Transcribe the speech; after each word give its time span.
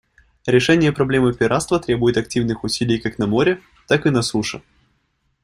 Решение 0.47 0.91
проблемы 0.91 1.31
пиратства 1.31 1.79
требует 1.79 2.17
активных 2.17 2.63
усилий 2.63 2.97
как 2.97 3.19
на 3.19 3.27
море, 3.27 3.61
так 3.87 4.07
и 4.07 4.09
на 4.09 4.23
суше. 4.23 4.63